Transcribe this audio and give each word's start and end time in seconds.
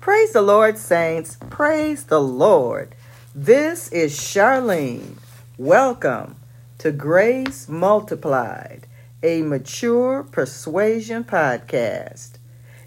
Praise 0.00 0.32
the 0.32 0.42
Lord, 0.42 0.76
saints. 0.76 1.36
Praise 1.50 2.04
the 2.04 2.20
Lord. 2.20 2.94
This 3.34 3.88
is 3.88 4.16
Charlene. 4.18 5.16
Welcome 5.56 6.36
to 6.78 6.92
Grace 6.92 7.68
Multiplied, 7.68 8.86
a 9.22 9.42
mature 9.42 10.22
persuasion 10.22 11.24
podcast. 11.24 12.32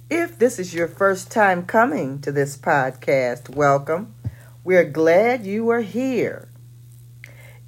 If 0.09 0.37
this 0.37 0.59
is 0.59 0.73
your 0.73 0.87
first 0.87 1.31
time 1.31 1.65
coming 1.65 2.21
to 2.21 2.31
this 2.31 2.55
podcast, 2.55 3.49
welcome. 3.49 4.13
We're 4.63 4.89
glad 4.89 5.45
you 5.45 5.69
are 5.71 5.81
here. 5.81 6.49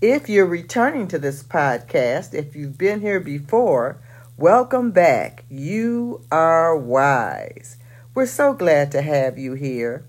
If 0.01 0.29
you're 0.29 0.45
returning 0.45 1.07
to 1.09 1.19
this 1.19 1.43
podcast, 1.43 2.33
if 2.33 2.55
you've 2.55 2.77
been 2.77 3.01
here 3.01 3.19
before, 3.19 3.97
welcome 4.37 4.91
back. 4.91 5.43
You 5.49 6.23
are 6.31 6.77
wise. 6.77 7.77
We're 8.16 8.26
so 8.26 8.54
glad 8.54 8.91
to 8.94 9.04
have 9.04 9.38
you 9.38 9.54
here. 9.54 10.04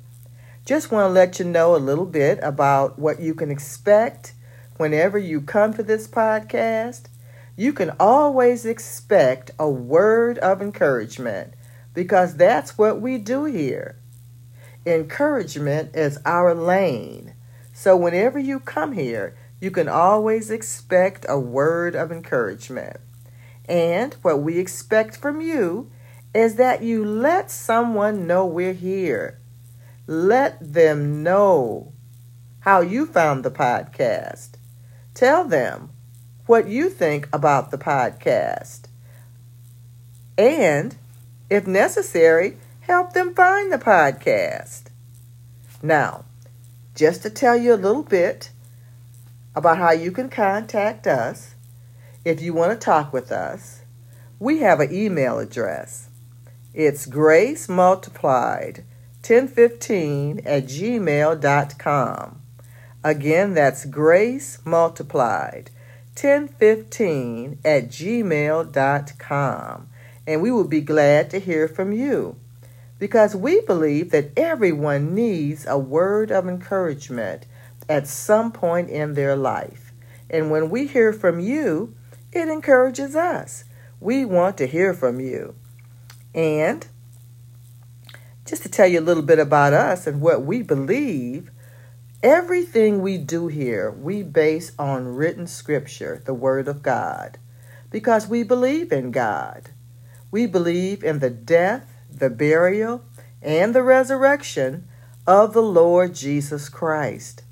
Just 0.65 0.91
want 0.91 1.05
to 1.05 1.13
let 1.13 1.39
you 1.39 1.45
know 1.45 1.77
a 1.77 1.77
little 1.77 2.07
bit 2.07 2.39
about 2.43 2.99
what 2.99 3.21
you 3.21 3.35
can 3.35 3.51
expect 3.51 4.33
whenever 4.79 5.19
you 5.19 5.43
come 5.43 5.75
to 5.75 5.83
this 5.83 6.09
podcast. 6.09 7.05
You 7.59 7.75
can 7.75 7.91
always 8.01 8.65
expect 8.65 9.51
a 9.59 9.69
word 9.69 10.39
of 10.39 10.63
encouragement 10.63 11.53
because 11.93 12.37
that's 12.37 12.79
what 12.79 13.03
we 13.03 13.19
do 13.19 13.45
here. 13.45 13.97
Encouragement 14.87 15.95
is 15.95 16.19
our 16.25 16.55
lane. 16.55 17.35
So 17.75 17.99
whenever 17.99 18.39
you 18.39 18.61
come 18.61 18.93
here, 18.93 19.37
you 19.61 19.71
can 19.71 19.91
always 19.91 20.51
expect 20.51 21.27
a 21.29 21.39
word 21.39 21.95
of 21.95 22.11
encouragement. 22.11 22.97
And 23.67 24.15
what 24.23 24.41
we 24.41 24.59
expect 24.59 25.19
from 25.19 25.43
you 25.43 25.91
is 26.35 26.57
that 26.57 26.83
you 26.83 27.05
let 27.05 27.51
someone 27.51 28.27
know 28.27 28.47
we're 28.47 28.73
here. 28.73 29.39
Let 30.07 30.73
them 30.73 31.23
know 31.23 31.93
how 32.61 32.81
you 32.81 33.07
found 33.07 33.45
the 33.45 33.51
podcast. 33.51 34.51
Tell 35.15 35.45
them 35.45 35.91
what 36.47 36.69
you 36.69 36.89
think 36.89 37.29
about 37.33 37.71
the 37.71 37.79
podcast. 37.79 38.83
And, 40.37 40.97
if 41.49 41.67
necessary, 41.67 42.59
help 42.81 43.13
them 43.13 43.35
find 43.35 43.73
the 43.73 43.79
podcast. 43.79 44.85
Now, 45.83 46.25
just 46.95 47.23
to 47.23 47.31
tell 47.31 47.57
you 47.57 47.75
a 47.75 47.77
little 47.77 48.03
bit 48.03 48.51
about 49.55 49.79
how 49.79 49.93
you 49.93 50.13
can 50.13 50.29
contact 50.29 51.07
us 51.07 51.55
if 52.25 52.43
you 52.43 52.53
want 52.53 52.79
to 52.79 52.85
talk 52.85 53.13
with 53.13 53.33
us, 53.33 53.81
we 54.39 54.59
have 54.59 54.81
an 54.81 54.93
email 54.95 55.39
address. 55.39 56.10
It's 56.73 57.07
grace 57.07 57.69
multiplied 57.69 58.85
1015 59.27 60.43
at 60.47 60.65
gmail.com. 60.65 62.43
Again, 63.03 63.55
that's 63.55 63.85
grace 63.87 64.59
multiplied 64.65 65.71
1015 66.15 67.59
at 67.65 67.89
gmail.com. 67.89 69.89
And 70.27 70.43
we 70.43 70.53
will 70.53 70.69
be 70.69 70.81
glad 70.81 71.31
to 71.31 71.41
hear 71.41 71.67
from 71.67 71.93
you 71.93 72.37
because 73.01 73.35
we 73.35 73.63
believe 73.63 74.11
that 74.11 74.31
everyone 74.37 75.15
needs 75.15 75.67
a 75.67 75.79
word 75.79 76.31
of 76.31 76.47
encouragement 76.47 77.47
at 77.89 78.07
some 78.07 78.53
point 78.53 78.91
in 78.91 79.15
their 79.15 79.35
life. 79.35 79.93
And 80.29 80.53
when 80.53 80.71
we 80.71 80.87
hear 80.87 81.13
from 81.13 81.41
you, 81.41 81.97
it 82.33 82.49
encourages 82.49 83.17
us. 83.17 83.65
We 83.99 84.25
want 84.25 84.57
to 84.59 84.67
hear 84.67 84.95
from 84.95 85.19
you. 85.19 85.57
And 86.35 86.87
just 88.45 88.63
to 88.63 88.69
tell 88.69 88.87
you 88.87 89.01
a 89.01 89.03
little 89.03 89.23
bit 89.23 89.39
about 89.39 89.73
us 89.73 90.07
and 90.07 90.21
what 90.21 90.43
we 90.43 90.63
believe, 90.63 91.51
everything 92.23 93.01
we 93.01 93.19
do 93.19 93.47
here, 93.49 93.91
we 93.91 94.23
base 94.23 94.73
on 94.79 95.15
written 95.15 95.47
scripture, 95.47 96.23
the 96.25 96.35
Word 96.35 96.69
of 96.69 96.83
God, 96.83 97.39
because 97.91 98.27
we 98.27 98.43
believe 98.43 98.93
in 98.93 99.11
God. 99.11 99.71
We 100.31 100.47
believe 100.47 101.03
in 101.03 101.19
the 101.19 101.31
death, 101.31 101.93
the 102.11 102.31
burial, 102.31 103.05
and 103.43 103.75
the 103.75 103.83
resurrection 103.83 104.87
of 105.27 105.53
the 105.53 105.63
Lord 105.63 106.15
Jesus 106.15 106.69
Christ. 106.69 107.43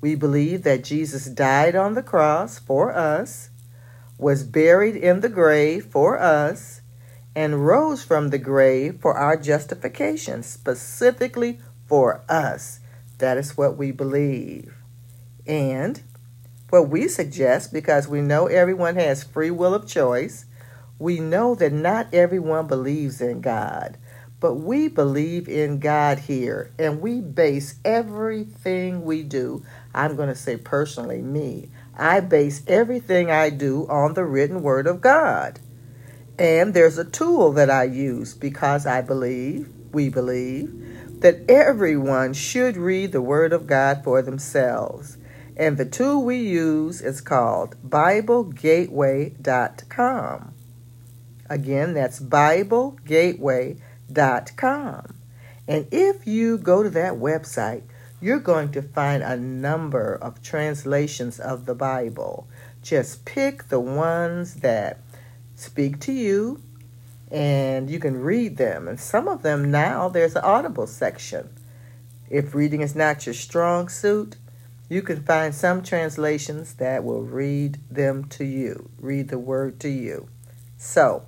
We 0.00 0.14
believe 0.14 0.62
that 0.64 0.84
Jesus 0.84 1.26
died 1.26 1.74
on 1.74 1.94
the 1.94 2.02
cross 2.02 2.58
for 2.58 2.94
us, 2.94 3.50
was 4.18 4.44
buried 4.44 4.96
in 4.96 5.20
the 5.20 5.28
grave 5.28 5.86
for 5.86 6.18
us, 6.18 6.82
and 7.36 7.66
rose 7.66 8.04
from 8.04 8.30
the 8.30 8.38
grave 8.38 8.98
for 9.00 9.14
our 9.14 9.36
justification, 9.36 10.42
specifically 10.42 11.58
for 11.86 12.22
us. 12.28 12.80
That 13.18 13.38
is 13.38 13.56
what 13.56 13.76
we 13.76 13.90
believe. 13.90 14.74
And 15.46 16.02
what 16.70 16.88
we 16.88 17.08
suggest, 17.08 17.72
because 17.72 18.08
we 18.08 18.20
know 18.20 18.46
everyone 18.46 18.96
has 18.96 19.22
free 19.22 19.50
will 19.50 19.74
of 19.74 19.86
choice, 19.86 20.46
we 20.98 21.20
know 21.20 21.54
that 21.56 21.72
not 21.72 22.12
everyone 22.12 22.66
believes 22.66 23.20
in 23.20 23.40
God, 23.40 23.98
but 24.40 24.54
we 24.54 24.88
believe 24.88 25.48
in 25.48 25.80
God 25.80 26.20
here, 26.20 26.70
and 26.78 27.00
we 27.00 27.20
base 27.20 27.76
everything 27.84 29.02
we 29.02 29.22
do. 29.22 29.64
I'm 29.94 30.16
going 30.16 30.28
to 30.28 30.34
say 30.34 30.56
personally, 30.56 31.20
me. 31.22 31.70
I 31.96 32.20
base 32.20 32.62
everything 32.66 33.30
I 33.30 33.50
do 33.50 33.86
on 33.88 34.14
the 34.14 34.24
written 34.24 34.62
word 34.62 34.86
of 34.86 35.00
God. 35.00 35.60
And 36.38 36.74
there's 36.74 36.98
a 36.98 37.04
tool 37.04 37.52
that 37.52 37.70
I 37.70 37.84
use 37.84 38.34
because 38.34 38.86
I 38.86 39.02
believe, 39.02 39.68
we 39.92 40.08
believe, 40.08 41.20
that 41.20 41.48
everyone 41.48 42.34
should 42.34 42.76
read 42.76 43.12
the 43.12 43.22
Word 43.22 43.52
of 43.52 43.68
God 43.68 44.02
for 44.02 44.20
themselves. 44.20 45.16
And 45.56 45.76
the 45.76 45.84
tool 45.84 46.24
we 46.24 46.38
use 46.38 47.00
is 47.00 47.20
called 47.20 47.76
BibleGateway.com. 47.88 50.54
Again, 51.48 51.94
that's 51.94 52.18
BibleGateway.com. 52.18 55.14
And 55.66 55.86
if 55.90 56.26
you 56.26 56.58
go 56.58 56.82
to 56.82 56.90
that 56.90 57.14
website, 57.14 57.84
you're 58.20 58.40
going 58.40 58.70
to 58.72 58.82
find 58.82 59.22
a 59.22 59.36
number 59.36 60.14
of 60.14 60.42
translations 60.42 61.38
of 61.38 61.66
the 61.66 61.74
Bible. 61.74 62.48
Just 62.82 63.24
pick 63.24 63.68
the 63.68 63.80
ones 63.80 64.56
that 64.56 64.98
speak 65.64 66.00
to 66.00 66.12
you 66.12 66.60
and 67.30 67.90
you 67.90 67.98
can 67.98 68.20
read 68.20 68.56
them. 68.56 68.86
And 68.86 69.00
some 69.00 69.26
of 69.28 69.42
them 69.42 69.70
now, 69.70 70.08
there's 70.08 70.36
an 70.36 70.44
audible 70.44 70.86
section. 70.86 71.48
If 72.30 72.54
reading 72.54 72.80
is 72.80 72.94
not 72.94 73.26
your 73.26 73.34
strong 73.34 73.88
suit, 73.88 74.36
you 74.88 75.02
can 75.02 75.22
find 75.22 75.54
some 75.54 75.82
translations 75.82 76.74
that 76.74 77.04
will 77.04 77.22
read 77.22 77.78
them 77.90 78.26
to 78.26 78.44
you, 78.44 78.90
read 79.00 79.28
the 79.28 79.38
word 79.38 79.80
to 79.80 79.88
you. 79.88 80.28
So, 80.76 81.24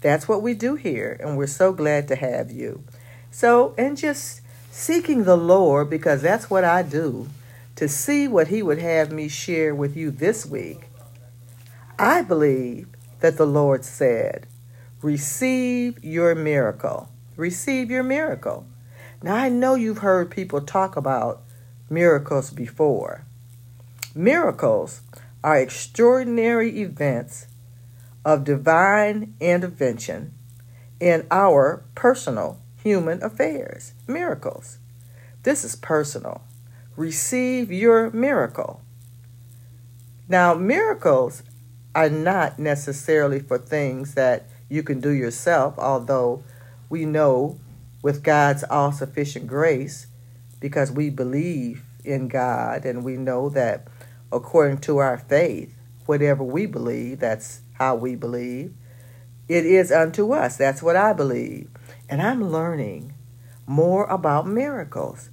that's 0.00 0.28
what 0.28 0.42
we 0.42 0.54
do 0.54 0.74
here, 0.74 1.16
and 1.20 1.36
we're 1.36 1.46
so 1.46 1.72
glad 1.72 2.06
to 2.08 2.16
have 2.16 2.50
you. 2.50 2.84
So, 3.30 3.74
and 3.76 3.96
just 3.96 4.42
seeking 4.70 5.24
the 5.24 5.36
Lord, 5.36 5.90
because 5.90 6.22
that's 6.22 6.50
what 6.50 6.64
I 6.64 6.82
do, 6.82 7.28
to 7.76 7.88
see 7.88 8.28
what 8.28 8.48
He 8.48 8.62
would 8.62 8.78
have 8.78 9.10
me 9.10 9.28
share 9.28 9.74
with 9.74 9.96
you 9.96 10.10
this 10.10 10.46
week. 10.46 10.88
I 11.98 12.22
believe 12.22 12.88
that 13.20 13.36
the 13.36 13.46
Lord 13.46 13.84
said, 13.84 14.46
Receive 15.02 16.02
your 16.02 16.34
miracle. 16.34 17.08
Receive 17.36 17.90
your 17.90 18.02
miracle. 18.02 18.66
Now, 19.22 19.36
I 19.36 19.48
know 19.48 19.74
you've 19.74 19.98
heard 19.98 20.30
people 20.30 20.60
talk 20.60 20.96
about 20.96 21.42
miracles 21.88 22.50
before. 22.50 23.24
Miracles 24.14 25.02
are 25.44 25.58
extraordinary 25.58 26.80
events 26.80 27.46
of 28.24 28.44
divine 28.44 29.34
intervention 29.38 30.34
in 30.98 31.26
our 31.30 31.84
personal 31.94 32.60
human 32.82 33.22
affairs. 33.22 33.92
Miracles. 34.06 34.78
This 35.42 35.64
is 35.64 35.76
personal. 35.76 36.42
Receive 36.96 37.70
your 37.70 38.10
miracle. 38.10 38.80
Now, 40.28 40.54
miracles 40.54 41.42
are 41.96 42.10
not 42.10 42.58
necessarily 42.58 43.40
for 43.40 43.56
things 43.56 44.12
that 44.14 44.46
you 44.68 44.82
can 44.82 45.00
do 45.00 45.08
yourself, 45.08 45.78
although 45.78 46.44
we 46.90 47.06
know 47.06 47.58
with 48.02 48.22
God's 48.22 48.62
all 48.64 48.92
sufficient 48.92 49.46
grace, 49.46 50.06
because 50.60 50.92
we 50.92 51.08
believe 51.08 51.84
in 52.04 52.28
God 52.28 52.84
and 52.84 53.02
we 53.02 53.16
know 53.16 53.48
that 53.48 53.88
according 54.30 54.78
to 54.78 54.98
our 54.98 55.16
faith, 55.16 55.74
whatever 56.04 56.44
we 56.44 56.66
believe, 56.66 57.20
that's 57.20 57.60
how 57.72 57.96
we 57.96 58.14
believe, 58.14 58.74
it 59.48 59.64
is 59.64 59.90
unto 59.90 60.34
us. 60.34 60.58
That's 60.58 60.82
what 60.82 60.96
I 60.96 61.14
believe. 61.14 61.70
And 62.10 62.20
I'm 62.20 62.50
learning 62.50 63.14
more 63.66 64.04
about 64.04 64.46
miracles. 64.46 65.30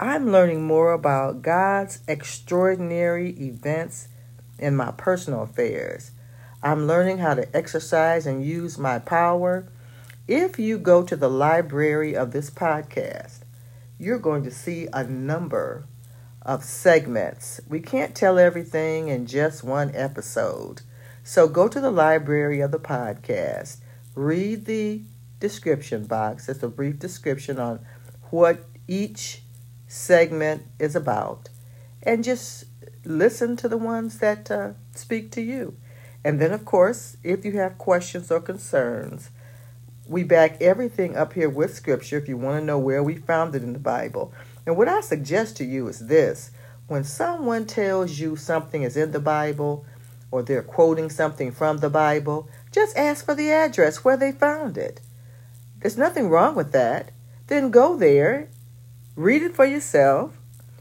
I'm 0.00 0.32
learning 0.32 0.66
more 0.66 0.92
about 0.92 1.42
God's 1.42 2.00
extraordinary 2.08 3.32
events 3.32 4.08
in 4.60 4.76
my 4.76 4.92
personal 4.92 5.42
affairs. 5.42 6.12
I'm 6.62 6.86
learning 6.86 7.18
how 7.18 7.34
to 7.34 7.56
exercise 7.56 8.26
and 8.26 8.44
use 8.44 8.78
my 8.78 8.98
power 9.00 9.66
If 10.30 10.60
you 10.60 10.78
go 10.78 11.02
to 11.02 11.16
the 11.16 11.28
library 11.28 12.14
of 12.14 12.30
this 12.30 12.50
podcast, 12.50 13.40
you're 13.98 14.20
going 14.20 14.44
to 14.44 14.50
see 14.52 14.86
a 14.92 15.02
number 15.02 15.86
of 16.42 16.62
segments. 16.62 17.60
We 17.68 17.80
can't 17.80 18.14
tell 18.14 18.38
everything 18.38 19.08
in 19.08 19.26
just 19.26 19.64
one 19.64 19.90
episode. 19.92 20.82
So 21.24 21.48
go 21.48 21.66
to 21.66 21.80
the 21.80 21.90
library 21.90 22.60
of 22.60 22.70
the 22.70 22.78
podcast, 22.78 23.78
read 24.14 24.66
the 24.66 25.02
description 25.40 26.04
box. 26.04 26.48
It's 26.48 26.62
a 26.62 26.68
brief 26.68 27.00
description 27.00 27.58
on 27.58 27.80
what 28.30 28.64
each 28.86 29.42
segment 29.88 30.62
is 30.78 30.94
about, 30.94 31.48
and 32.04 32.22
just 32.22 32.66
listen 33.04 33.56
to 33.56 33.68
the 33.68 33.76
ones 33.76 34.18
that 34.18 34.50
uh, 34.50 34.72
speak 34.94 35.30
to 35.32 35.40
you. 35.40 35.76
And 36.24 36.40
then, 36.40 36.52
of 36.52 36.64
course, 36.64 37.16
if 37.24 37.44
you 37.44 37.52
have 37.52 37.78
questions 37.78 38.30
or 38.30 38.40
concerns, 38.40 39.30
we 40.06 40.24
back 40.24 40.60
everything 40.60 41.16
up 41.16 41.34
here 41.34 41.48
with 41.48 41.74
scripture 41.74 42.18
if 42.18 42.28
you 42.28 42.36
want 42.36 42.60
to 42.60 42.64
know 42.64 42.78
where 42.78 43.02
we 43.02 43.16
found 43.16 43.54
it 43.54 43.62
in 43.62 43.72
the 43.72 43.78
Bible. 43.78 44.32
And 44.66 44.76
what 44.76 44.88
I 44.88 45.00
suggest 45.00 45.56
to 45.58 45.64
you 45.64 45.88
is 45.88 46.06
this 46.08 46.50
when 46.88 47.04
someone 47.04 47.66
tells 47.66 48.18
you 48.18 48.34
something 48.34 48.82
is 48.82 48.96
in 48.96 49.12
the 49.12 49.20
Bible 49.20 49.86
or 50.32 50.42
they're 50.42 50.62
quoting 50.62 51.08
something 51.08 51.52
from 51.52 51.78
the 51.78 51.90
Bible, 51.90 52.48
just 52.72 52.96
ask 52.96 53.24
for 53.24 53.34
the 53.34 53.50
address 53.50 54.04
where 54.04 54.16
they 54.16 54.32
found 54.32 54.76
it. 54.76 55.00
There's 55.78 55.96
nothing 55.96 56.28
wrong 56.28 56.54
with 56.54 56.72
that. 56.72 57.12
Then 57.46 57.70
go 57.70 57.96
there, 57.96 58.48
read 59.16 59.42
it 59.42 59.54
for 59.54 59.64
yourself, 59.64 60.39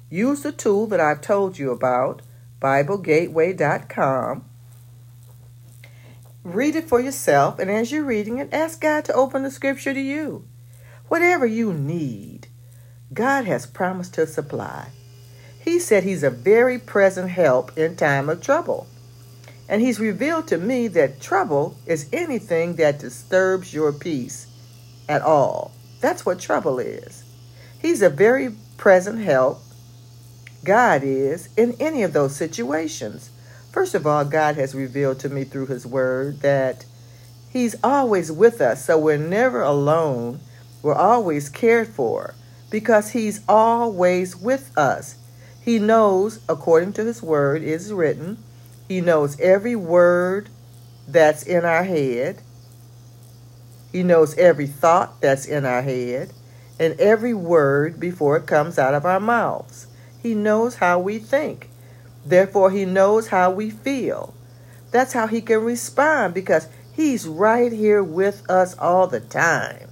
use 0.09 0.41
the 0.41 0.51
tool 0.51 0.87
that 0.87 0.99
I've 0.99 1.21
told 1.21 1.57
you 1.57 1.71
about, 1.71 2.21
BibleGateway.com. 2.61 4.45
Read 6.43 6.75
it 6.75 6.87
for 6.87 6.99
yourself, 6.99 7.59
and 7.59 7.69
as 7.69 7.91
you're 7.91 8.03
reading 8.03 8.37
it, 8.37 8.53
ask 8.53 8.81
God 8.81 9.05
to 9.05 9.13
open 9.13 9.43
the 9.43 9.51
scripture 9.51 9.93
to 9.93 9.99
you. 9.99 10.45
Whatever 11.09 11.45
you 11.45 11.73
need, 11.73 12.47
God 13.13 13.45
has 13.45 13.65
promised 13.65 14.13
to 14.15 14.27
supply. 14.27 14.89
He 15.59 15.79
said 15.79 16.03
He's 16.03 16.23
a 16.23 16.29
very 16.29 16.79
present 16.79 17.29
help 17.29 17.77
in 17.77 17.95
time 17.95 18.29
of 18.29 18.41
trouble. 18.41 18.87
And 19.67 19.81
He's 19.81 19.99
revealed 19.99 20.47
to 20.47 20.57
me 20.57 20.87
that 20.89 21.21
trouble 21.21 21.77
is 21.85 22.09
anything 22.13 22.75
that 22.75 22.99
disturbs 22.99 23.73
your 23.73 23.91
peace 23.91 24.47
at 25.07 25.21
all. 25.21 25.71
That's 25.99 26.25
what 26.25 26.39
trouble 26.39 26.79
is. 26.79 27.23
He's 27.79 28.01
a 28.01 28.09
very 28.09 28.51
present 28.77 29.19
help. 29.19 29.61
God 30.63 31.03
is 31.03 31.49
in 31.55 31.75
any 31.79 32.03
of 32.03 32.13
those 32.13 32.35
situations. 32.35 33.29
First 33.71 33.95
of 33.95 34.05
all, 34.05 34.25
God 34.25 34.55
has 34.55 34.75
revealed 34.75 35.19
to 35.19 35.29
me 35.29 35.43
through 35.43 35.67
His 35.67 35.85
Word 35.85 36.41
that 36.41 36.85
He's 37.49 37.75
always 37.83 38.31
with 38.31 38.61
us, 38.61 38.85
so 38.85 38.97
we're 38.97 39.17
never 39.17 39.61
alone. 39.61 40.39
We're 40.81 40.95
always 40.95 41.49
cared 41.49 41.87
for 41.87 42.35
because 42.69 43.11
He's 43.11 43.41
always 43.47 44.35
with 44.35 44.77
us. 44.77 45.15
He 45.61 45.79
knows, 45.79 46.39
according 46.49 46.93
to 46.93 47.05
His 47.05 47.21
Word, 47.21 47.63
is 47.63 47.93
written, 47.93 48.37
He 48.87 49.01
knows 49.01 49.39
every 49.39 49.75
word 49.75 50.49
that's 51.07 51.43
in 51.43 51.65
our 51.65 51.83
head. 51.83 52.41
He 53.91 54.03
knows 54.03 54.37
every 54.37 54.67
thought 54.67 55.21
that's 55.21 55.45
in 55.45 55.65
our 55.65 55.81
head 55.81 56.31
and 56.79 56.99
every 56.99 57.33
word 57.33 57.99
before 57.99 58.37
it 58.37 58.47
comes 58.47 58.79
out 58.79 58.93
of 58.93 59.05
our 59.05 59.19
mouths. 59.19 59.87
He 60.21 60.33
knows 60.33 60.75
how 60.75 60.99
we 60.99 61.19
think. 61.19 61.69
Therefore, 62.25 62.71
He 62.71 62.85
knows 62.85 63.27
how 63.27 63.51
we 63.51 63.69
feel. 63.69 64.33
That's 64.91 65.13
how 65.13 65.27
He 65.27 65.41
can 65.41 65.63
respond 65.63 66.33
because 66.33 66.67
He's 66.93 67.27
right 67.27 67.71
here 67.71 68.03
with 68.03 68.49
us 68.49 68.77
all 68.77 69.07
the 69.07 69.21
time. 69.21 69.89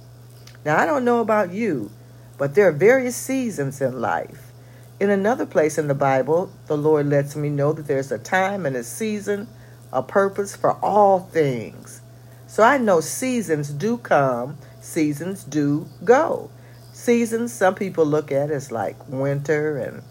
Now, 0.64 0.78
I 0.78 0.84
don't 0.84 1.04
know 1.04 1.20
about 1.20 1.52
you, 1.52 1.90
but 2.36 2.54
there 2.54 2.68
are 2.68 2.72
various 2.72 3.16
seasons 3.16 3.80
in 3.80 4.00
life. 4.00 4.52
In 5.00 5.10
another 5.10 5.46
place 5.46 5.78
in 5.78 5.88
the 5.88 5.94
Bible, 5.94 6.50
the 6.66 6.76
Lord 6.76 7.06
lets 7.06 7.36
me 7.36 7.48
know 7.48 7.72
that 7.72 7.86
there's 7.86 8.12
a 8.12 8.18
time 8.18 8.66
and 8.66 8.76
a 8.76 8.82
season, 8.82 9.48
a 9.92 10.02
purpose 10.02 10.56
for 10.56 10.72
all 10.84 11.20
things. 11.20 12.02
So 12.48 12.62
I 12.62 12.78
know 12.78 13.00
seasons 13.00 13.70
do 13.70 13.96
come, 13.96 14.58
seasons 14.80 15.44
do 15.44 15.86
go. 16.04 16.50
Seasons, 16.92 17.52
some 17.52 17.74
people 17.74 18.04
look 18.04 18.32
at 18.32 18.50
as 18.50 18.72
like 18.72 18.96
winter 19.08 19.78
and 19.78 20.02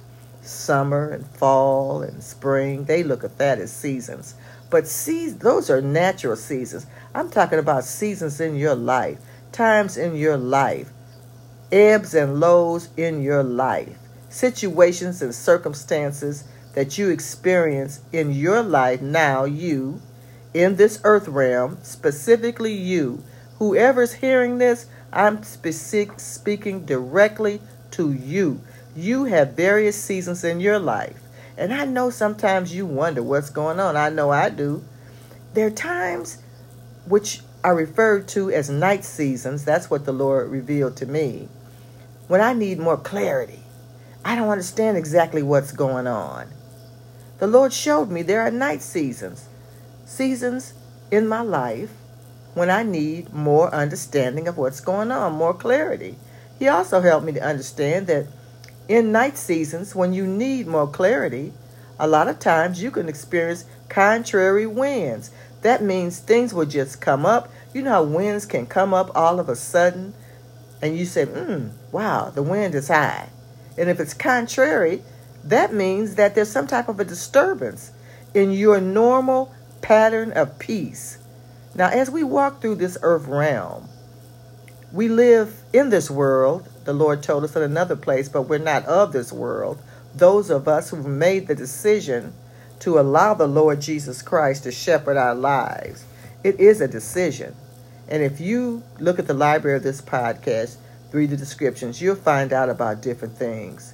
summer 0.48 1.10
and 1.10 1.26
fall 1.26 2.02
and 2.02 2.24
spring. 2.24 2.86
They 2.86 3.04
look 3.04 3.24
at 3.24 3.38
that 3.38 3.60
as 3.60 3.72
seasons. 3.72 4.36
But 4.70 4.88
see, 4.88 5.30
those 5.30 5.70
are 5.70 5.82
natural 5.82 6.36
seasons. 6.36 6.88
I'm 7.16 7.30
talking 7.30 7.60
about 7.60 7.84
seasons 7.84 8.42
in 8.42 8.56
your 8.56 8.76
life, 8.76 9.20
times 9.52 9.98
in 9.98 10.16
your 10.16 10.38
life, 10.38 10.90
ebbs 11.72 12.14
and 12.14 12.40
lows 12.40 12.90
in 12.98 13.22
your 13.22 13.44
life, 13.44 13.98
situations 14.30 15.22
and 15.22 15.34
circumstances 15.34 16.44
that 16.74 16.98
you 16.98 17.10
experience 17.10 18.02
in 18.12 18.32
your 18.32 18.62
life 18.62 19.02
now, 19.02 19.46
you 19.46 20.02
in 20.54 20.76
this 20.76 21.00
earth 21.04 21.28
realm, 21.28 21.78
specifically 21.84 22.74
you, 22.74 23.24
whoever's 23.60 24.14
hearing 24.14 24.58
this, 24.58 24.88
I'm 25.14 25.44
speaking 25.44 26.86
directly 26.86 27.62
to 27.92 28.12
you. 28.12 28.62
You 28.98 29.26
have 29.26 29.54
various 29.54 29.96
seasons 29.96 30.44
in 30.44 30.60
your 30.60 30.80
life. 30.80 31.22
And 31.56 31.72
I 31.72 31.86
know 31.86 32.10
sometimes 32.10 32.74
you 32.74 32.88
wonder 32.88 33.22
what's 33.22 33.52
going 33.52 33.80
on. 33.80 33.96
I 33.96 34.10
know 34.10 34.32
I 34.32 34.50
do. 34.50 34.84
There 35.54 35.68
are 35.68 35.72
times 35.72 36.40
which 37.06 37.42
are 37.64 37.76
referred 37.76 38.28
to 38.30 38.50
as 38.50 38.72
night 38.72 39.06
seasons. 39.06 39.64
That's 39.64 39.92
what 39.92 40.06
the 40.06 40.12
Lord 40.12 40.50
revealed 40.50 40.98
to 40.98 41.06
me. 41.06 41.48
When 42.28 42.42
I 42.42 42.54
need 42.54 42.80
more 42.80 42.98
clarity, 42.98 43.60
I 44.26 44.36
don't 44.36 44.50
understand 44.50 44.98
exactly 44.98 45.44
what's 45.44 45.74
going 45.74 46.08
on. 46.08 46.48
The 47.38 47.46
Lord 47.46 47.74
showed 47.74 48.10
me 48.10 48.24
there 48.24 48.42
are 48.42 48.52
night 48.52 48.82
seasons 48.82 49.48
seasons 50.06 50.74
in 51.12 51.28
my 51.28 51.42
life 51.42 51.92
when 52.56 52.72
I 52.72 52.82
need 52.82 53.32
more 53.32 53.72
understanding 53.72 54.48
of 54.48 54.58
what's 54.58 54.80
going 54.80 55.12
on, 55.12 55.34
more 55.34 55.54
clarity. 55.54 56.16
He 56.58 56.68
also 56.68 57.02
helped 57.02 57.28
me 57.28 57.34
to 57.34 57.44
understand 57.44 58.08
that 58.08 58.26
in 58.88 59.12
night 59.12 59.38
seasons, 59.38 59.96
when 59.96 60.14
you 60.14 60.26
need 60.26 60.68
more 60.68 60.88
clarity, 60.88 61.54
a 62.00 62.08
lot 62.08 62.28
of 62.28 62.40
times 62.40 62.82
you 62.82 62.92
can 62.92 63.10
experience 63.10 63.66
contrary 63.90 64.66
winds. 64.66 65.32
That 65.62 65.82
means 65.82 66.20
things 66.20 66.54
will 66.54 66.66
just 66.66 67.02
come 67.02 67.26
up. 67.26 67.52
You 67.74 67.82
know 67.82 67.92
how 67.92 68.04
winds 68.04 68.46
can 68.46 68.66
come 68.66 68.94
up 68.94 69.12
all 69.16 69.40
of 69.40 69.50
a 69.50 69.56
sudden, 69.56 70.14
and 70.82 70.98
you 70.98 71.06
say, 71.06 71.26
hmm, 71.26 71.70
wow, 71.92 72.30
the 72.30 72.44
wind 72.44 72.76
is 72.76 72.88
high. 72.88 73.30
And 73.78 73.90
if 73.90 74.00
it's 74.00 74.14
contrary, 74.14 75.04
that 75.44 75.74
means 75.74 76.16
that 76.16 76.36
there's 76.36 76.52
some 76.52 76.68
type 76.68 76.88
of 76.88 77.00
a 77.00 77.06
disturbance 77.06 77.92
in 78.34 78.52
your 78.52 78.80
normal 78.80 79.54
pattern 79.82 80.32
of 80.32 80.60
peace. 80.60 81.18
Now, 81.76 81.90
as 81.90 82.10
we 82.10 82.24
walk 82.24 82.62
through 82.62 82.76
this 82.76 82.98
earth 83.02 83.28
realm, 83.28 83.88
we 84.92 85.10
live 85.10 85.62
in 85.74 85.90
this 85.90 86.10
world, 86.10 86.68
the 86.88 86.94
Lord 86.94 87.22
told 87.22 87.44
us 87.44 87.56
in 87.56 87.62
another 87.62 87.98
place, 87.98 88.30
but 88.30 88.44
we're 88.44 88.58
not 88.58 88.86
of 88.86 89.12
this 89.12 89.34
world. 89.34 89.82
Those 90.16 90.50
of 90.50 90.68
us 90.68 90.90
who've 90.90 91.06
made 91.06 91.48
the 91.48 91.54
decision 91.54 92.34
to 92.80 92.98
allow 92.98 93.34
the 93.34 93.46
Lord 93.46 93.82
Jesus 93.82 94.22
Christ 94.22 94.64
to 94.64 94.72
shepherd 94.72 95.18
our 95.18 95.36
lives, 95.36 96.06
it 96.46 96.60
is 96.60 96.80
a 96.80 96.88
decision. 96.88 97.56
And 98.08 98.24
if 98.24 98.40
you 98.40 98.84
look 99.00 99.20
at 99.20 99.28
the 99.28 99.34
library 99.34 99.76
of 99.76 99.84
this 99.84 100.02
podcast, 100.02 100.78
read 101.12 101.30
the 101.30 101.38
descriptions, 101.38 102.02
you'll 102.02 102.16
find 102.16 102.54
out 102.54 102.70
about 102.70 103.02
different 103.02 103.38
things 103.38 103.94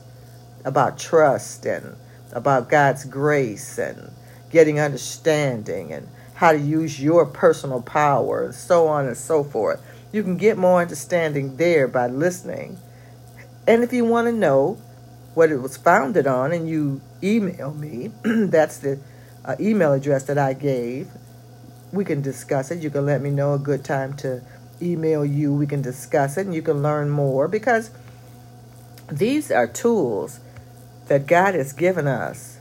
about 0.65 0.97
trust 0.97 1.65
and 1.65 1.95
about 2.31 2.69
God's 2.69 3.05
grace 3.05 3.77
and 3.77 4.11
getting 4.51 4.79
understanding 4.79 5.91
and 5.91 6.07
how 6.35 6.51
to 6.51 6.59
use 6.59 7.01
your 7.01 7.25
personal 7.25 7.81
power 7.81 8.45
and 8.45 8.55
so 8.55 8.87
on 8.87 9.07
and 9.07 9.17
so 9.17 9.43
forth. 9.43 9.81
You 10.13 10.23
can 10.23 10.37
get 10.37 10.57
more 10.57 10.79
understanding 10.81 11.57
there 11.57 11.87
by 11.87 12.07
listening. 12.07 12.77
And 13.67 13.83
if 13.83 13.91
you 13.91 14.05
want 14.05 14.27
to 14.27 14.31
know 14.31 14.77
what 15.33 15.51
it 15.51 15.57
was 15.57 15.75
founded 15.75 16.27
on 16.27 16.51
and 16.53 16.69
you 16.69 17.01
email 17.23 17.73
me, 17.73 18.11
that's 18.23 18.77
the 18.77 18.99
uh, 19.43 19.55
email 19.59 19.91
address 19.91 20.23
that 20.25 20.37
I 20.37 20.53
gave. 20.53 21.09
We 21.91 22.05
can 22.05 22.21
discuss 22.21 22.69
it. 22.71 22.83
You 22.83 22.91
can 22.91 23.05
let 23.05 23.21
me 23.21 23.31
know 23.31 23.55
a 23.55 23.59
good 23.59 23.83
time 23.83 24.13
to 24.17 24.41
email 24.81 25.25
you. 25.25 25.51
We 25.51 25.65
can 25.65 25.81
discuss 25.81 26.37
it 26.37 26.45
and 26.45 26.53
you 26.53 26.61
can 26.61 26.83
learn 26.83 27.09
more 27.09 27.47
because 27.47 27.89
these 29.11 29.51
are 29.51 29.67
tools 29.67 30.39
that 31.07 31.25
God 31.25 31.55
has 31.55 31.73
given 31.73 32.07
us 32.07 32.59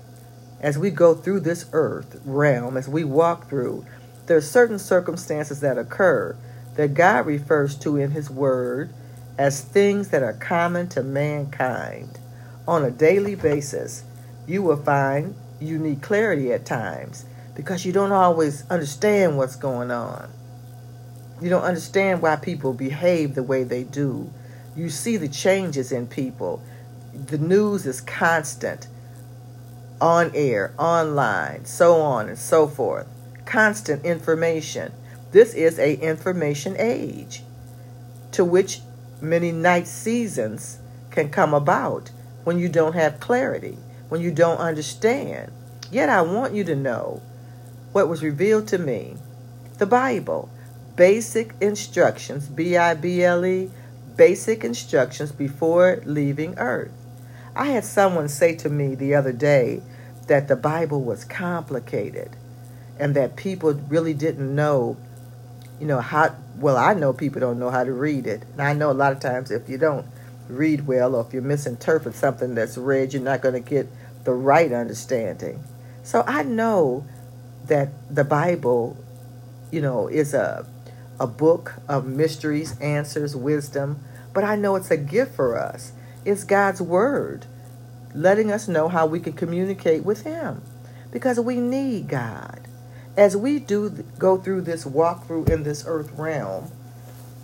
as 0.63 0.79
we 0.79 0.91
go 0.91 1.15
through 1.15 1.41
this 1.41 1.67
earth 1.73 2.21
realm, 2.25 2.77
as 2.77 2.89
we 2.89 3.05
walk 3.05 3.49
through, 3.49 3.85
there 4.27 4.37
are 4.37 4.41
certain 4.41 4.79
circumstances 4.79 5.61
that 5.61 5.77
occur 5.77 6.37
that 6.75 6.95
God 6.95 7.27
refers 7.27 7.77
to 7.79 7.97
in 7.97 8.13
His 8.13 8.31
Word 8.31 8.93
as 9.39 9.61
things 9.61 10.09
that 10.09 10.23
are 10.23 10.33
common 10.35 10.89
to 10.91 11.03
mankind. 11.03 12.19
On 12.67 12.85
a 12.85 12.91
daily 12.91 13.35
basis, 13.35 14.05
you 14.47 14.63
will 14.63 14.77
find 14.77 15.35
you 15.61 15.79
need 15.79 16.03
clarity 16.03 16.53
at 16.53 16.67
times 16.67 17.25
because 17.55 17.85
you 17.85 17.93
don't 17.93 18.13
always 18.13 18.69
understand 18.71 19.37
what's 19.37 19.57
going 19.57 19.91
on. 19.91 20.31
You 21.41 21.51
don't 21.51 21.65
understand 21.65 22.23
why 22.23 22.37
people 22.37 22.73
behave 22.73 23.35
the 23.35 23.43
way 23.43 23.65
they 23.65 23.83
do. 23.83 24.33
You 24.77 24.91
see 24.91 25.17
the 25.17 25.29
changes 25.29 25.93
in 25.93 26.07
people. 26.07 26.63
The 27.13 27.39
news 27.39 27.85
is 27.85 28.01
constant, 28.01 28.87
on 30.01 30.31
air, 30.35 30.73
online, 30.79 31.65
so 31.65 32.01
on 32.01 32.29
and 32.29 32.39
so 32.39 32.67
forth. 32.67 33.07
Constant 33.45 34.05
information. 34.05 34.93
This 35.33 35.55
is 35.55 35.79
a 35.79 35.95
information 35.95 36.77
age 36.79 37.43
to 38.33 38.45
which 38.45 38.81
many 39.21 39.51
night 39.51 39.89
seasons 39.89 40.79
can 41.11 41.31
come 41.31 41.55
about 41.55 42.11
when 42.45 42.59
you 42.59 42.69
don't 42.69 42.95
have 42.95 43.21
clarity, 43.21 43.79
when 44.09 44.21
you 44.21 44.31
don't 44.31 44.59
understand. 44.59 45.51
Yet 45.91 46.09
I 46.09 46.23
want 46.23 46.55
you 46.55 46.65
to 46.65 46.77
know 46.77 47.23
what 47.93 48.09
was 48.09 48.23
revealed 48.23 48.69
to 48.69 48.79
me 48.79 49.17
the 49.79 49.87
Bible, 49.87 50.51
basic 50.97 51.55
instructions, 51.61 52.47
B 52.47 52.77
I 52.77 52.95
B 52.95 53.25
L 53.25 53.45
E, 53.45 53.71
basic 54.17 54.65
instructions 54.65 55.33
before 55.33 56.03
leaving 56.05 56.59
earth. 56.59 56.93
I 57.57 57.67
had 57.67 57.85
someone 57.85 58.29
say 58.29 58.55
to 58.57 58.69
me 58.69 58.95
the 58.95 59.15
other 59.15 59.33
day 59.33 59.83
that 60.27 60.49
the 60.49 60.57
Bible 60.57 61.03
was 61.03 61.25
complicated 61.25 62.37
and 62.99 63.15
that 63.17 63.37
people 63.37 63.73
really 63.73 64.15
didn't 64.15 64.55
know, 64.55 64.97
you 65.83 65.89
know, 65.89 66.01
how 66.01 66.33
well, 66.59 66.77
I 66.77 66.95
know 66.95 67.13
people 67.13 67.41
don't 67.41 67.59
know 67.59 67.71
how 67.71 67.83
to 67.83 67.93
read 67.93 68.29
it. 68.29 68.45
And 68.53 68.63
I 68.63 68.73
know 68.73 68.93
a 68.93 68.95
lot 68.95 69.11
of 69.11 69.19
times 69.19 69.51
if 69.51 69.69
you 69.69 69.79
don't 69.79 70.07
read 70.49 70.87
well 70.87 71.17
or 71.17 71.27
if 71.27 71.35
you 71.35 71.43
misinterpret 71.43 72.15
something 72.15 72.55
that's 72.55 72.79
read, 72.79 73.13
you're 73.13 73.21
not 73.21 73.41
going 73.41 73.61
to 73.61 73.69
get 73.69 73.89
the 74.23 74.33
right 74.33 74.73
understanding. 74.73 75.65
So 76.05 76.23
I 76.25 76.45
know 76.45 77.05
that 77.67 77.89
the 78.15 78.23
Bible, 78.23 78.97
you 79.73 79.81
know, 79.81 80.07
is 80.07 80.35
a 80.35 80.65
a 81.19 81.27
book 81.27 81.75
of 81.89 82.07
mysteries, 82.07 82.79
answers, 82.79 83.35
wisdom, 83.35 84.05
but 84.33 84.45
I 84.45 84.55
know 84.55 84.77
it's 84.77 84.93
a 84.93 84.97
gift 84.97 85.35
for 85.35 85.59
us. 85.59 85.91
It's 86.25 86.45
God's 86.45 86.81
word 86.81 87.47
letting 88.15 88.53
us 88.53 88.69
know 88.69 88.89
how 88.89 89.07
we 89.07 89.19
can 89.19 89.33
communicate 89.33 90.05
with 90.05 90.23
him 90.23 90.63
because 91.11 91.41
we 91.41 91.57
need 91.57 92.07
God 92.07 92.69
as 93.17 93.37
we 93.37 93.59
do 93.59 93.91
go 94.19 94.39
through 94.39 94.63
this 94.63 94.85
walkthrough 94.85 95.51
in 95.51 95.63
this 95.63 95.85
earth 95.87 96.11
realm, 96.17 96.71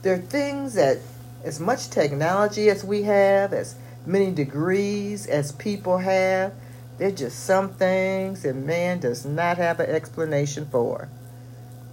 there 0.02 0.14
are 0.14 0.18
things 0.18 0.74
that, 0.74 0.98
as 1.44 1.60
much 1.60 1.90
technology 1.90 2.70
as 2.70 2.84
we 2.84 3.02
have, 3.02 3.52
as 3.52 3.74
many 4.06 4.30
degrees 4.30 5.26
as 5.26 5.52
people 5.52 5.98
have, 5.98 6.52
there 6.96 7.08
are 7.08 7.12
just 7.12 7.44
some 7.44 7.68
things 7.74 8.42
that 8.42 8.56
man 8.56 8.98
does 8.98 9.24
not 9.24 9.58
have 9.58 9.78
an 9.78 9.90
explanation 9.90 10.66
for. 10.70 11.08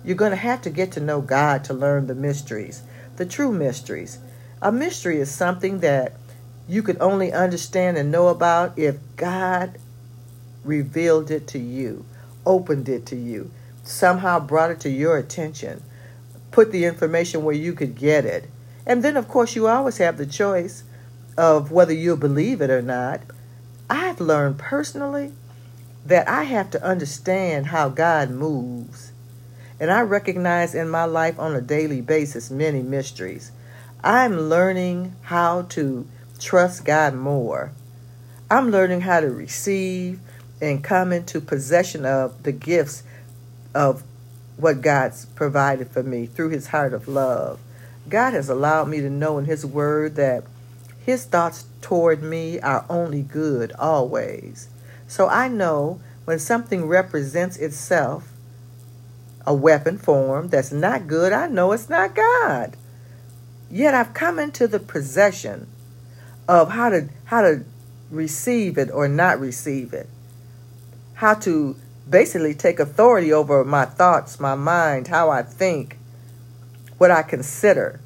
You're 0.04 0.16
going 0.16 0.32
to 0.32 0.38
have 0.38 0.62
to 0.64 0.70
get 0.70 0.94
to 0.94 1.00
know 1.00 1.20
God 1.20 1.64
to 1.66 1.74
learn 1.74 2.08
the 2.08 2.16
mysteries, 2.16 2.82
the 3.18 3.26
true 3.26 3.52
mysteries. 3.52 4.20
A 4.62 4.72
mystery 4.72 5.20
is 5.20 5.30
something 5.30 5.80
that 5.80 6.14
you 6.68 6.82
could 6.82 7.00
only 7.02 7.34
understand 7.34 7.98
and 7.98 8.12
know 8.12 8.30
about 8.30 8.80
if 8.80 8.98
God 9.18 9.78
revealed 10.64 11.30
it 11.30 11.48
to 11.50 11.60
you, 11.60 12.06
opened 12.46 12.88
it 12.88 13.06
to 13.08 13.16
you 13.16 13.52
somehow 13.88 14.40
brought 14.40 14.72
it 14.72 14.80
to 14.82 14.90
your 14.90 15.18
attention, 15.18 15.82
put 16.52 16.72
the 16.72 16.86
information 16.86 17.44
where 17.44 17.56
you 17.56 17.74
could 17.74 17.96
get 17.96 18.26
it. 18.26 18.50
And 18.86 19.04
then, 19.04 19.18
of 19.18 19.28
course, 19.28 19.56
you 19.56 19.68
always 19.68 19.98
have 19.98 20.18
the 20.18 20.26
choice 20.26 20.84
of 21.38 21.72
whether 21.72 21.94
you'll 21.94 22.18
believe 22.18 22.62
it 22.62 22.70
or 22.70 22.82
not. 22.82 23.22
I've 23.90 24.20
learned 24.20 24.58
personally 24.58 25.34
that 26.06 26.28
I 26.28 26.44
have 26.44 26.70
to 26.72 26.84
understand 26.84 27.68
how 27.68 27.90
God 27.90 28.30
moves. 28.30 29.12
And 29.80 29.92
I 29.92 30.02
recognize 30.02 30.74
in 30.74 30.90
my 30.90 31.06
life 31.06 31.40
on 31.40 31.56
a 31.56 31.62
daily 31.62 32.02
basis 32.02 32.50
many 32.50 32.82
mysteries. 32.82 33.52
I'm 34.04 34.50
learning 34.50 35.16
how 35.24 35.64
to 35.70 36.08
trust 36.40 36.86
God 36.86 37.16
more. 37.16 37.72
I'm 38.50 38.70
learning 38.70 39.02
how 39.02 39.20
to 39.20 39.30
receive 39.30 40.20
and 40.62 40.84
come 40.84 41.12
into 41.12 41.42
possession 41.42 42.06
of 42.06 42.44
the 42.44 42.52
gifts 42.52 43.04
of 43.76 44.04
what 44.58 44.82
God's 44.82 45.26
provided 45.26 45.90
for 45.90 46.02
me 46.02 46.26
through 46.26 46.50
his 46.50 46.68
heart 46.68 46.94
of 46.94 47.08
love. 47.08 47.60
God 48.08 48.34
has 48.34 48.50
allowed 48.50 48.88
me 48.88 49.02
to 49.02 49.10
know 49.10 49.38
in 49.38 49.46
his 49.46 49.66
word 49.66 50.16
that 50.16 50.46
his 51.06 51.26
thoughts 51.26 51.66
toward 51.82 52.24
me 52.24 52.60
are 52.62 52.86
only 52.90 53.22
good 53.22 53.74
always. 53.74 54.70
So 55.08 55.28
I 55.28 55.50
know 55.50 56.00
when 56.24 56.40
something 56.40 56.88
represents 56.88 57.58
itself, 57.58 58.30
a 59.46 59.54
weapon 59.54 59.98
form 59.98 60.48
that's 60.48 60.72
not 60.72 61.06
good, 61.06 61.34
I 61.34 61.48
know 61.48 61.72
it's 61.74 61.90
not 61.90 62.16
God. 62.16 62.78
Yet 63.70 63.94
I've 63.94 64.14
come 64.14 64.40
into 64.40 64.68
the 64.68 64.80
possession 64.80 65.68
of 66.48 66.72
how 66.72 66.90
to 66.90 67.10
how 67.26 67.42
to 67.42 67.66
receive 68.10 68.78
it 68.78 68.90
or 68.92 69.08
not 69.08 69.40
receive 69.40 69.94
it. 69.94 70.08
How 71.16 71.34
to 71.36 71.76
basically 72.10 72.54
take 72.54 72.80
authority 72.80 73.34
over 73.34 73.64
my 73.64 73.86
thoughts, 73.86 74.40
my 74.40 74.56
mind, 74.56 75.08
how 75.08 75.30
I 75.30 75.42
think, 75.42 75.98
what 76.98 77.12
I 77.12 77.24
consider. 77.24 78.00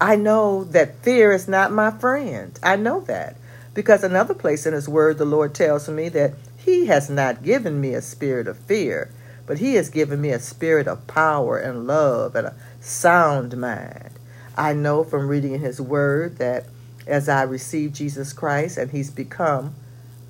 I 0.00 0.16
know 0.16 0.64
that 0.64 1.02
fear 1.02 1.32
is 1.32 1.48
not 1.48 1.72
my 1.72 1.90
friend. 1.90 2.58
I 2.62 2.76
know 2.76 3.00
that. 3.02 3.36
Because 3.72 4.04
another 4.04 4.34
place 4.34 4.66
in 4.66 4.74
His 4.74 4.88
Word, 4.88 5.18
the 5.18 5.24
Lord 5.24 5.54
tells 5.54 5.88
me 5.88 6.08
that 6.10 6.34
He 6.56 6.86
has 6.86 7.08
not 7.08 7.42
given 7.42 7.80
me 7.80 7.94
a 7.94 8.02
spirit 8.02 8.46
of 8.46 8.58
fear, 8.58 9.10
but 9.46 9.58
He 9.58 9.74
has 9.74 9.88
given 9.88 10.20
me 10.20 10.30
a 10.30 10.38
spirit 10.38 10.86
of 10.86 11.06
power 11.06 11.58
and 11.58 11.86
love 11.86 12.34
and 12.36 12.48
a 12.48 12.54
sound 12.80 13.56
mind. 13.56 14.10
I 14.56 14.72
know 14.72 15.04
from 15.04 15.28
reading 15.28 15.54
in 15.54 15.60
His 15.60 15.80
Word 15.80 16.38
that 16.38 16.66
as 17.06 17.28
I 17.28 17.42
receive 17.42 17.92
Jesus 17.92 18.32
Christ 18.32 18.76
and 18.76 18.90
He's 18.90 19.10
become 19.10 19.74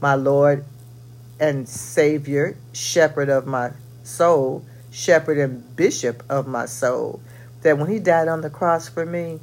my 0.01 0.15
Lord 0.15 0.65
and 1.39 1.69
Savior, 1.69 2.57
shepherd 2.73 3.29
of 3.29 3.47
my 3.47 3.73
soul, 4.03 4.65
shepherd 4.91 5.39
and 5.39 5.77
bishop 5.77 6.23
of 6.29 6.47
my 6.47 6.67
soul, 6.67 7.21
that 7.63 7.79
when 7.79 7.91
he 7.91 7.99
died 7.99 8.29
on 8.29 8.41
the 8.41 8.51
cross 8.51 8.89
for 8.89 9.05
me, 9.05 9.41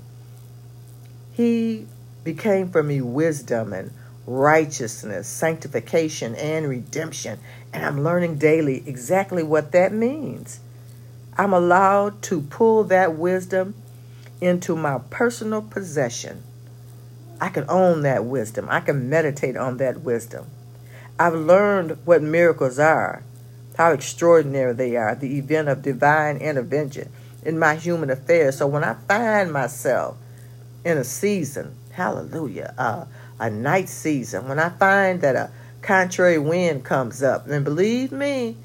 he 1.32 1.86
became 2.24 2.70
for 2.70 2.82
me 2.82 3.02
wisdom 3.02 3.74
and 3.74 3.92
righteousness, 4.26 5.28
sanctification, 5.28 6.36
and 6.36 6.68
redemption. 6.68 7.40
And 7.74 7.86
I'm 7.86 8.04
learning 8.04 8.38
daily 8.38 8.88
exactly 8.88 9.44
what 9.44 9.72
that 9.74 9.92
means. 9.92 10.60
I'm 11.38 11.54
allowed 11.54 12.22
to 12.24 12.42
pull 12.42 12.84
that 12.86 13.18
wisdom 13.18 13.76
into 14.40 14.76
my 14.76 15.00
personal 15.10 15.62
possession. 15.62 16.44
I 17.42 17.50
can 17.50 17.66
own 17.68 18.04
that 18.04 18.26
wisdom. 18.26 18.68
I 18.70 18.80
can 18.80 19.10
meditate 19.10 19.58
on 19.58 19.78
that 19.78 20.02
wisdom. 20.02 20.46
I've 21.24 21.36
learned 21.36 22.00
what 22.04 22.22
miracles 22.22 22.78
are, 22.80 23.24
how 23.78 23.94
extraordinary 23.94 24.74
they 24.74 24.98
are, 24.98 25.16
the 25.16 25.38
event 25.38 25.70
of 25.70 25.82
divine 25.82 26.36
intervention 26.36 27.14
in 27.46 27.58
my 27.58 27.76
human 27.76 28.10
affairs. 28.10 28.58
So 28.58 28.68
when 28.68 28.84
I 28.84 28.96
find 29.08 29.54
myself 29.54 30.18
in 30.84 30.98
a 30.98 31.06
season, 31.06 31.78
hallelujah, 31.94 32.74
uh, 32.78 33.06
a 33.40 33.50
night 33.50 33.88
season, 33.88 34.50
when 34.50 34.60
I 34.60 34.68
find 34.68 35.22
that 35.22 35.38
a 35.38 35.50
contrary 35.82 36.38
wind 36.38 36.84
comes 36.84 37.24
up, 37.24 37.48
and 37.48 37.64
believe 37.64 38.12
me, 38.12 38.58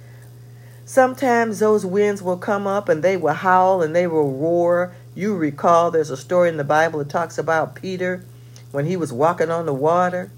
sometimes 0.84 1.60
those 1.60 1.86
winds 1.86 2.24
will 2.24 2.38
come 2.38 2.66
up 2.66 2.88
and 2.88 3.04
they 3.04 3.16
will 3.16 3.34
howl 3.34 3.82
and 3.82 3.94
they 3.94 4.08
will 4.08 4.32
roar. 4.32 4.92
You 5.14 5.36
recall 5.36 5.92
there's 5.92 6.10
a 6.10 6.16
story 6.16 6.48
in 6.48 6.56
the 6.56 6.64
Bible 6.64 6.98
that 6.98 7.08
talks 7.08 7.38
about 7.38 7.76
Peter 7.76 8.24
when 8.72 8.84
he 8.84 8.96
was 8.96 9.12
walking 9.12 9.52
on 9.52 9.64
the 9.64 9.72
water 9.72 10.32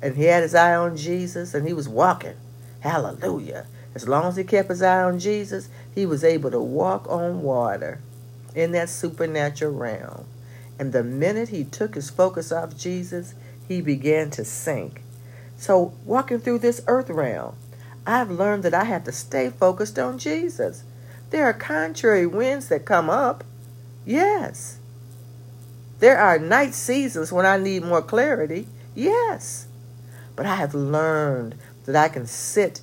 and 0.00 0.16
he 0.16 0.24
had 0.24 0.42
his 0.42 0.54
eye 0.54 0.74
on 0.74 0.96
Jesus 0.96 1.54
and 1.54 1.66
he 1.66 1.72
was 1.72 1.88
walking. 1.88 2.36
Hallelujah. 2.80 3.66
As 3.94 4.06
long 4.06 4.26
as 4.26 4.36
he 4.36 4.44
kept 4.44 4.68
his 4.68 4.82
eye 4.82 5.02
on 5.02 5.18
Jesus, 5.18 5.68
he 5.94 6.06
was 6.06 6.22
able 6.22 6.50
to 6.50 6.60
walk 6.60 7.08
on 7.08 7.42
water 7.42 8.00
in 8.54 8.72
that 8.72 8.88
supernatural 8.88 9.72
realm. 9.72 10.24
And 10.78 10.92
the 10.92 11.02
minute 11.02 11.48
he 11.48 11.64
took 11.64 11.94
his 11.94 12.10
focus 12.10 12.52
off 12.52 12.76
Jesus, 12.76 13.34
he 13.66 13.80
began 13.80 14.30
to 14.30 14.44
sink. 14.44 15.02
So, 15.56 15.92
walking 16.04 16.38
through 16.38 16.60
this 16.60 16.80
earth 16.86 17.10
realm, 17.10 17.56
I've 18.06 18.30
learned 18.30 18.62
that 18.62 18.74
I 18.74 18.84
have 18.84 19.04
to 19.04 19.12
stay 19.12 19.50
focused 19.50 19.98
on 19.98 20.18
Jesus. 20.18 20.84
There 21.30 21.44
are 21.44 21.52
contrary 21.52 22.26
winds 22.26 22.68
that 22.68 22.84
come 22.84 23.10
up. 23.10 23.44
Yes. 24.06 24.78
There 25.98 26.18
are 26.18 26.38
night 26.38 26.74
seasons 26.74 27.32
when 27.32 27.44
I 27.44 27.58
need 27.58 27.84
more 27.84 28.02
clarity. 28.02 28.68
Yes. 28.94 29.67
But 30.38 30.46
I 30.46 30.54
have 30.54 30.72
learned 30.72 31.56
that 31.84 31.96
I 31.96 32.08
can 32.08 32.24
sit 32.24 32.80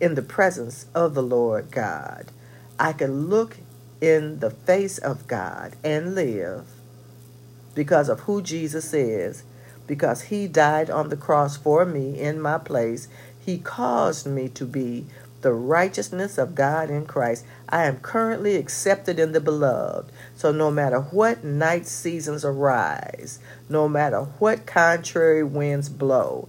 in 0.00 0.14
the 0.14 0.22
presence 0.22 0.86
of 0.94 1.12
the 1.12 1.22
Lord 1.22 1.70
God. 1.70 2.32
I 2.78 2.94
can 2.94 3.28
look 3.28 3.58
in 4.00 4.40
the 4.40 4.48
face 4.48 4.96
of 4.96 5.26
God 5.26 5.76
and 5.84 6.14
live 6.14 6.64
because 7.74 8.08
of 8.08 8.20
who 8.20 8.40
Jesus 8.40 8.94
is, 8.94 9.44
because 9.86 10.22
he 10.22 10.48
died 10.48 10.88
on 10.88 11.10
the 11.10 11.18
cross 11.18 11.58
for 11.58 11.84
me 11.84 12.18
in 12.18 12.40
my 12.40 12.56
place. 12.56 13.08
He 13.44 13.58
caused 13.58 14.26
me 14.26 14.48
to 14.48 14.64
be 14.64 15.04
the 15.42 15.52
righteousness 15.52 16.38
of 16.38 16.54
God 16.54 16.88
in 16.88 17.04
Christ. 17.04 17.44
I 17.68 17.84
am 17.84 17.98
currently 17.98 18.56
accepted 18.56 19.18
in 19.18 19.32
the 19.32 19.40
beloved. 19.40 20.10
So 20.34 20.50
no 20.50 20.70
matter 20.70 21.00
what 21.00 21.44
night 21.44 21.86
seasons 21.86 22.44
arise, 22.44 23.38
no 23.68 23.88
matter 23.88 24.22
what 24.22 24.66
contrary 24.66 25.44
winds 25.44 25.88
blow, 25.88 26.48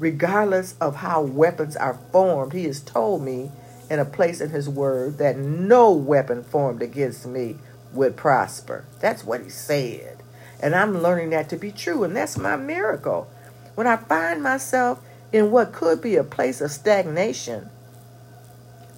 regardless 0.00 0.74
of 0.80 0.96
how 0.96 1.22
weapons 1.22 1.76
are 1.76 2.00
formed, 2.10 2.52
he 2.54 2.64
has 2.64 2.80
told 2.80 3.22
me 3.22 3.50
in 3.90 3.98
a 3.98 4.04
place 4.04 4.40
in 4.40 4.50
his 4.50 4.68
word 4.68 5.18
that 5.18 5.36
no 5.36 5.92
weapon 5.92 6.42
formed 6.42 6.82
against 6.82 7.26
me 7.26 7.56
would 7.92 8.16
prosper. 8.16 8.84
That's 9.00 9.22
what 9.24 9.42
he 9.42 9.50
said. 9.50 10.22
And 10.62 10.74
I'm 10.74 11.02
learning 11.02 11.30
that 11.30 11.48
to 11.50 11.56
be 11.56 11.70
true, 11.70 12.02
and 12.02 12.16
that's 12.16 12.38
my 12.38 12.56
miracle. 12.56 13.30
When 13.74 13.86
I 13.86 13.96
find 13.96 14.42
myself 14.42 15.00
in 15.32 15.50
what 15.50 15.72
could 15.72 16.00
be 16.00 16.16
a 16.16 16.24
place 16.24 16.60
of 16.60 16.70
stagnation, 16.70 17.68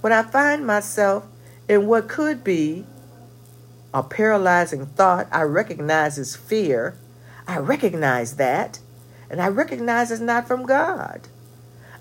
when 0.01 0.13
I 0.13 0.23
find 0.23 0.67
myself 0.67 1.25
in 1.69 1.87
what 1.87 2.09
could 2.09 2.45
be 2.45 2.85
a 3.95 4.03
paralyzing 4.03 4.87
thought, 4.87 5.29
I 5.31 5.43
recognize 5.43 6.19
as 6.19 6.37
fear. 6.37 6.97
I 7.47 7.59
recognize 7.59 8.37
that, 8.37 8.79
and 9.33 9.41
I 9.41 9.49
recognize 9.49 10.11
it's 10.11 10.21
not 10.21 10.47
from 10.47 10.67
God. 10.67 11.23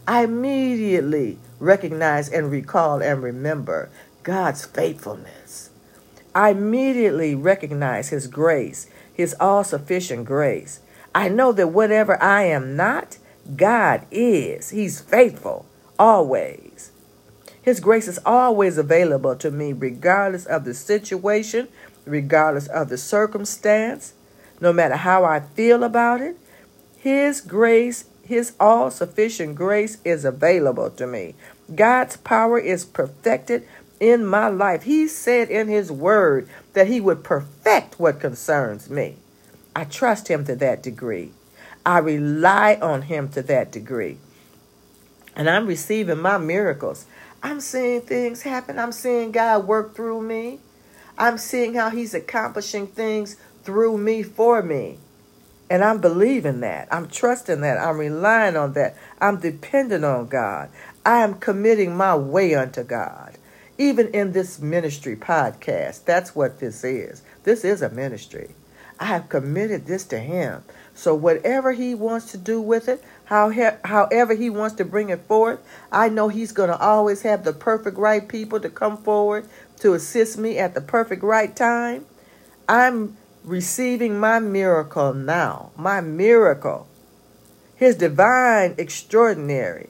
I 0.05 0.25
immediately 0.25 1.39
recognize 1.59 2.27
and 2.29 2.51
recall 2.51 3.01
and 3.01 3.23
remember 3.23 3.89
God's 4.23 4.65
faithfulness. 4.65 5.69
I 6.35 6.49
immediately 6.49 7.33
recognize 7.33 8.09
His 8.09 8.27
grace, 8.27 8.87
His 9.13 9.33
all 9.39 9.63
sufficient 9.63 10.25
grace. 10.25 10.81
I 11.15 11.29
know 11.29 11.53
that 11.53 11.69
whatever 11.69 12.21
I 12.21 12.43
am 12.43 12.75
not, 12.75 13.17
God 13.55 14.05
is. 14.11 14.71
He's 14.71 14.99
faithful 14.99 15.65
always. 15.97 16.91
His 17.61 17.79
grace 17.79 18.09
is 18.09 18.19
always 18.25 18.77
available 18.77 19.37
to 19.37 19.51
me, 19.51 19.71
regardless 19.71 20.45
of 20.45 20.65
the 20.65 20.73
situation, 20.73 21.69
regardless 22.05 22.67
of 22.67 22.89
the 22.89 22.97
circumstance, 22.97 24.15
no 24.59 24.73
matter 24.73 24.95
how 24.97 25.23
I 25.23 25.39
feel 25.39 25.83
about 25.85 26.19
it. 26.19 26.37
His 27.01 27.41
grace, 27.41 28.05
His 28.23 28.53
all 28.59 28.91
sufficient 28.91 29.55
grace, 29.55 29.97
is 30.05 30.23
available 30.23 30.91
to 30.91 31.07
me. 31.07 31.33
God's 31.73 32.17
power 32.17 32.59
is 32.59 32.85
perfected 32.85 33.67
in 33.99 34.23
my 34.23 34.49
life. 34.49 34.83
He 34.83 35.07
said 35.07 35.49
in 35.49 35.67
His 35.67 35.91
Word 35.91 36.47
that 36.73 36.85
He 36.85 37.01
would 37.01 37.23
perfect 37.23 37.99
what 37.99 38.19
concerns 38.19 38.87
me. 38.87 39.15
I 39.75 39.85
trust 39.85 40.27
Him 40.27 40.45
to 40.45 40.55
that 40.57 40.83
degree. 40.83 41.31
I 41.83 41.97
rely 41.97 42.77
on 42.79 43.01
Him 43.03 43.29
to 43.29 43.41
that 43.41 43.71
degree. 43.71 44.19
And 45.35 45.49
I'm 45.49 45.65
receiving 45.65 46.21
my 46.21 46.37
miracles. 46.37 47.07
I'm 47.41 47.61
seeing 47.61 48.01
things 48.01 48.43
happen. 48.43 48.77
I'm 48.77 48.91
seeing 48.91 49.31
God 49.31 49.65
work 49.65 49.95
through 49.95 50.21
me. 50.21 50.59
I'm 51.17 51.39
seeing 51.39 51.73
how 51.73 51.89
He's 51.89 52.13
accomplishing 52.13 52.85
things 52.85 53.37
through 53.63 53.97
me 53.97 54.21
for 54.21 54.61
me. 54.61 54.99
And 55.71 55.85
I'm 55.85 56.01
believing 56.01 56.59
that. 56.59 56.89
I'm 56.91 57.07
trusting 57.07 57.61
that. 57.61 57.77
I'm 57.77 57.97
relying 57.97 58.57
on 58.57 58.73
that. 58.73 58.97
I'm 59.21 59.39
dependent 59.39 60.03
on 60.03 60.27
God. 60.27 60.69
I 61.05 61.19
am 61.19 61.35
committing 61.35 61.95
my 61.95 62.13
way 62.13 62.55
unto 62.55 62.83
God. 62.83 63.37
Even 63.77 64.09
in 64.09 64.33
this 64.33 64.59
ministry 64.59 65.15
podcast, 65.15 66.03
that's 66.03 66.35
what 66.35 66.59
this 66.59 66.83
is. 66.83 67.21
This 67.45 67.63
is 67.63 67.81
a 67.81 67.89
ministry. 67.89 68.49
I 68.99 69.05
have 69.05 69.29
committed 69.29 69.85
this 69.85 70.03
to 70.07 70.19
Him. 70.19 70.65
So 70.93 71.15
whatever 71.15 71.71
He 71.71 71.95
wants 71.95 72.33
to 72.33 72.37
do 72.37 72.59
with 72.59 72.89
it, 72.89 73.01
how, 73.23 73.49
however 73.85 74.35
He 74.35 74.49
wants 74.49 74.75
to 74.75 74.83
bring 74.83 75.07
it 75.07 75.21
forth, 75.21 75.61
I 75.89 76.09
know 76.09 76.27
He's 76.27 76.51
going 76.51 76.69
to 76.69 76.77
always 76.77 77.21
have 77.21 77.45
the 77.45 77.53
perfect 77.53 77.97
right 77.97 78.27
people 78.27 78.59
to 78.59 78.69
come 78.69 78.97
forward 78.97 79.47
to 79.79 79.93
assist 79.93 80.37
me 80.37 80.59
at 80.59 80.73
the 80.73 80.81
perfect 80.81 81.23
right 81.23 81.55
time. 81.55 82.07
I'm 82.67 83.15
receiving 83.43 84.19
my 84.19 84.39
miracle 84.39 85.13
now. 85.13 85.71
My 85.75 86.01
miracle. 86.01 86.87
His 87.75 87.95
divine, 87.95 88.75
extraordinary 88.77 89.89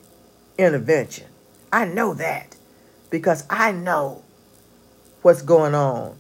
intervention. 0.58 1.28
I 1.72 1.86
know 1.86 2.14
that 2.14 2.56
because 3.10 3.46
I 3.50 3.72
know 3.72 4.24
what's 5.22 5.42
going 5.42 5.76
on 5.76 6.18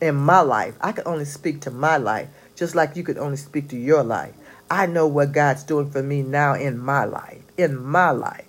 in 0.00 0.16
my 0.16 0.40
life. 0.40 0.74
I 0.80 0.92
can 0.92 1.04
only 1.06 1.24
speak 1.24 1.60
to 1.62 1.70
my 1.70 1.96
life, 1.96 2.28
just 2.56 2.74
like 2.74 2.96
you 2.96 3.02
could 3.02 3.18
only 3.18 3.36
speak 3.36 3.68
to 3.68 3.76
your 3.76 4.02
life. 4.02 4.34
I 4.70 4.86
know 4.86 5.06
what 5.06 5.32
God's 5.32 5.62
doing 5.62 5.90
for 5.90 6.02
me 6.02 6.22
now 6.22 6.54
in 6.54 6.78
my 6.78 7.04
life. 7.04 7.42
In 7.56 7.82
my 7.82 8.10
life. 8.10 8.46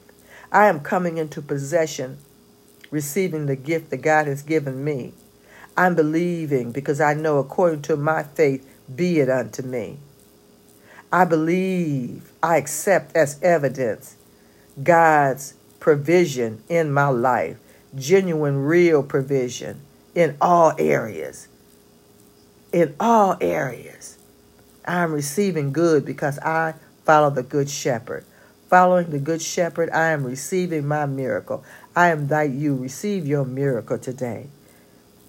I 0.52 0.68
am 0.68 0.80
coming 0.80 1.18
into 1.18 1.42
possession, 1.42 2.18
receiving 2.90 3.46
the 3.46 3.56
gift 3.56 3.90
that 3.90 3.98
God 3.98 4.28
has 4.28 4.42
given 4.42 4.84
me. 4.84 5.14
I'm 5.78 5.96
believing 5.96 6.72
because 6.72 7.02
I 7.02 7.14
know 7.14 7.40
according 7.40 7.82
to 7.84 7.98
my 7.98 8.24
faith, 8.24 8.66
be 8.94 9.20
it 9.20 9.30
unto 9.30 9.62
me. 9.62 9.98
I 11.12 11.26
believe, 11.26 12.32
I 12.42 12.58
accept 12.58 13.16
as 13.16 13.42
evidence 13.42 14.16
God's 14.82 15.54
provision 15.80 16.64
in 16.70 16.92
my 16.92 17.08
life, 17.08 17.58
genuine, 17.96 18.58
real 18.58 19.04
provision 19.04 19.82
in 20.14 20.38
all 20.40 20.74
areas. 20.78 21.48
In 22.72 22.96
all 23.00 23.38
areas. 23.42 24.18
I'm 24.86 25.14
receiving 25.14 25.72
good 25.72 26.06
because 26.06 26.40
I 26.40 26.76
follow 27.06 27.30
the 27.30 27.44
Good 27.44 27.70
Shepherd. 27.70 28.26
Following 28.70 29.10
the 29.10 29.20
Good 29.20 29.42
Shepherd, 29.42 29.90
I 29.92 30.10
am 30.12 30.24
receiving 30.24 30.88
my 30.88 31.06
miracle. 31.06 31.64
I 31.96 32.10
am 32.10 32.22
invite 32.22 32.52
you, 32.52 32.76
receive 32.76 33.26
your 33.28 33.46
miracle 33.46 33.98
today. 33.98 34.48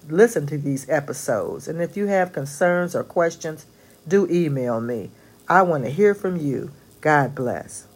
Listen 0.09 0.47
to 0.47 0.57
these 0.57 0.87
episodes, 0.89 1.67
and 1.67 1.81
if 1.81 1.97
you 1.97 2.07
have 2.07 2.31
concerns 2.31 2.95
or 2.95 3.03
questions, 3.03 3.65
do 4.07 4.25
email 4.31 4.79
me. 4.79 5.11
I 5.49 5.63
want 5.63 5.83
to 5.83 5.89
hear 5.89 6.15
from 6.15 6.37
you. 6.37 6.71
God 7.01 7.35
bless. 7.35 7.87